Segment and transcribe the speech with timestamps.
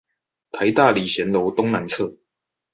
[0.51, 2.17] 臺大禮賢樓東南側